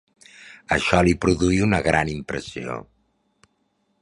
[0.77, 2.83] Això li produí una gran impressió.